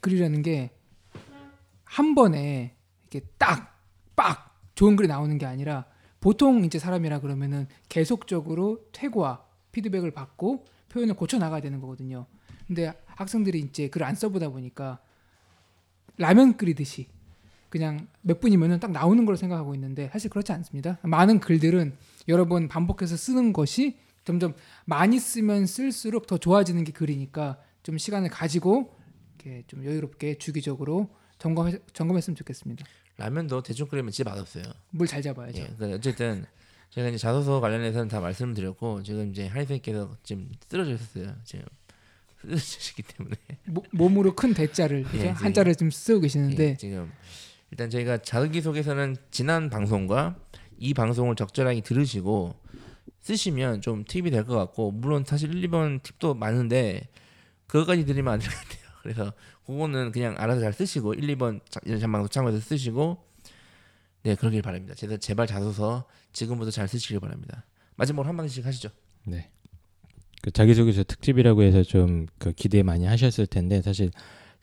[0.00, 0.70] 글이라는 게
[1.90, 2.76] 한 번에
[3.10, 3.80] 이렇게 딱
[4.20, 5.86] 빡 좋은 글이 나오는 게 아니라
[6.20, 12.26] 보통 이제 사람이라 그러면은 계속적으로 퇴고와 피드백을 받고 표현을 고쳐 나가야 되는 거거든요.
[12.66, 15.00] 근데 학생들이 이제 글을 안 써보다 보니까
[16.18, 17.08] 라면 끓이듯이
[17.70, 20.98] 그냥 몇 분이면은 딱 나오는 걸로 생각하고 있는데 사실 그렇지 않습니다.
[21.02, 21.96] 많은 글들은
[22.28, 24.52] 여러 번 반복해서 쓰는 것이 점점
[24.84, 28.94] 많이 쓰면 쓸수록 더 좋아지는 게 글이니까 좀 시간을 가지고
[29.38, 31.08] 이렇게 좀 여유롭게 주기적으로
[31.40, 32.84] 점검 점검했으면 좋겠습니다.
[33.16, 35.58] 라면도 대충 끓이면 진짜 맛없어요 물 잘 잡아야죠.
[35.60, 36.44] 예, 그러니까 어쨌든
[36.90, 41.34] 제가 이제 자소서 관련해서는 다 말씀을 드렸고 지금 이제 하리 선생님께서 지금 쓰러졌어요.
[41.44, 41.64] 지금
[42.40, 45.24] 쓰러지시기 때문에 모- 몸으로 큰 대자를 그죠?
[45.24, 47.10] 예, 한자를 좀 쓰고 계시는데 예, 지금
[47.70, 50.36] 일단 저희가 자기소개서는 지난 방송과
[50.78, 52.54] 이 방송을 적절하게 들으시고
[53.20, 57.08] 쓰시면 좀 팁이 될 것 같고 물론 사실 1, 2번 팁도 많은데
[57.66, 58.79] 그거까지 드리면 안 될 것 같아요.
[59.02, 59.32] 그래서
[59.66, 61.60] 그거는 그냥 알아서 잘 쓰시고 1, 2번
[62.00, 63.18] 전방송 참고해서 쓰시고
[64.22, 64.94] 네 그러길 바랍니다.
[64.94, 67.64] 제발 제발 자소서 지금부터 잘 쓰시길 바랍니다.
[67.96, 68.90] 마지막으로 한 마디씩 하시죠.
[69.26, 69.50] 네.
[70.42, 74.10] 그 자기소개서 특집이라고 해서 좀 그 기대 많이 하셨을 텐데 사실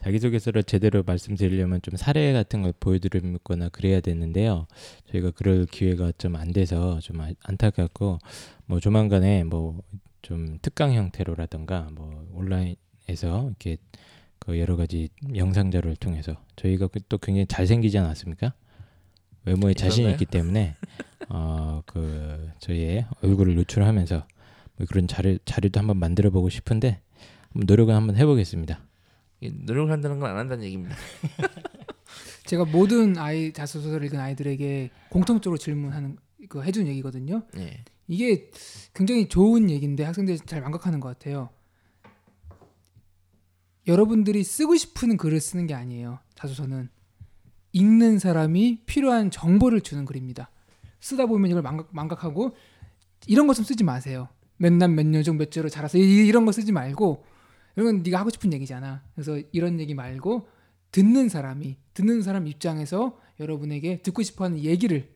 [0.02, 4.66] 자기소개서를 제대로 말씀드리려면 좀 사례 같은 걸 보여드리거나 그래야 되는데요.
[5.10, 8.18] 저희가 그럴 기회가 좀 안 돼서 좀 아- 안타깝고
[8.66, 9.80] 뭐 조만간에 뭐
[10.20, 13.78] 좀 특강 형태로라든가 뭐 온라인에서 이렇게
[14.48, 18.54] 그 여러 가지 영상 자료를 통해서 저희가 그또 굉장히 잘생기지 않았습니까?
[19.44, 20.10] 외모에 자신이?
[20.12, 20.74] 있기 때문에
[21.28, 24.26] 어 그 저희의 얼굴을 노출하면서
[24.76, 27.00] 뭐 그런 자료 자료도 한번 만들어 보고 싶은데
[27.52, 28.80] 한번 노력을 한번 해보겠습니다.
[29.40, 30.96] 이 노력을 한다는 건 안 한다는 얘기입니다.
[32.46, 36.16] 제가 모든 아이 자소서를 읽은 아이들에게 공통적으로 질문하는
[36.48, 37.42] 그 해준 얘기거든요.
[37.54, 37.84] 네.
[38.06, 38.50] 이게
[38.94, 41.50] 굉장히 좋은 얘기인데 학생들이 잘 망각하는 것 같아요.
[43.88, 46.18] 여러분들이 쓰고 싶은 글을 쓰는 게 아니에요.
[46.34, 46.88] 자소서는
[47.72, 50.50] 읽는 사람이 필요한 정보를 주는 글입니다.
[51.00, 52.54] 쓰다 보면 이걸 망각, 망각하고
[53.26, 54.28] 이런 것 좀 쓰지 마세요.
[54.58, 57.24] 몇 남 몇여중 몇 제로 자라서 이- 이런 거 쓰지 말고
[57.76, 59.02] 이런 건 네가 하고 싶은 얘기잖아.
[59.14, 60.48] 그래서 이런 얘기 말고
[60.90, 65.08] 듣는 사람이 듣는 사람 입장에서 여러분에게 듣고 싶어하는 얘기를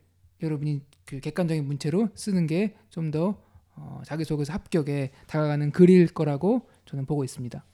[0.43, 3.41] 여러분이 그 객관적인 문체로 쓰는 게 좀더
[3.75, 7.65] 어, 자기소개서 합격에 다가가는 글일 거라고 저는 보고 있습니다.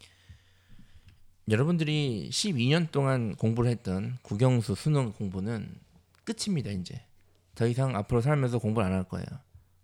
[1.50, 5.74] 여러분들이 12년 동안 공부를 했던 국영수 수능 공부는
[6.24, 7.00] 끝입니다 이제
[7.54, 9.26] 더 이상 앞으로 살면서 공부를 안 할 거예요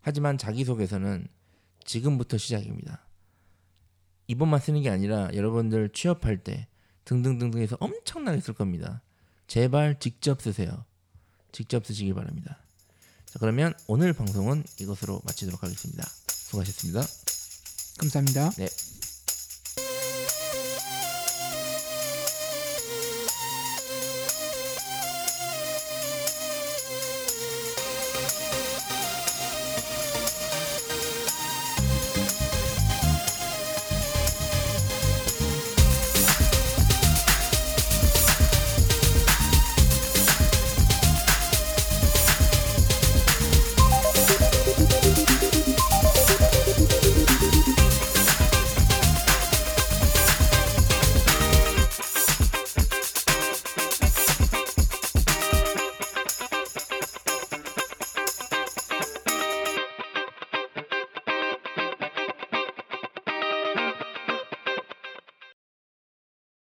[0.03, 1.27] 하지만 자기소개서는
[1.85, 3.01] 지금부터 시작입니다.
[4.27, 6.67] 이번만 쓰는 게 아니라 여러분들 취업할 때
[7.07, 9.03] 등등등등 해서 엄청나게 쓸 겁니다.
[9.47, 10.85] 제발 직접 쓰세요.
[11.53, 12.59] 직접 쓰시길 바랍니다.
[13.25, 16.05] 자, 그러면 오늘 방송은 이것으로 마치도록 하겠습니다.
[16.29, 17.03] 수고하셨습니다.
[17.99, 18.51] 감사합니다.
[18.51, 18.94] 네.